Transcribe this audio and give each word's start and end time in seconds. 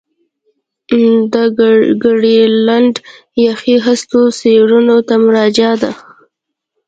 د 1.33 1.35
ګرینلنډ 2.03 2.95
یخي 3.45 3.75
هستو 3.85 4.19
څېړنو 4.39 4.97
ته 5.07 5.15
مراجعه 5.25 5.75
ده 5.81 5.91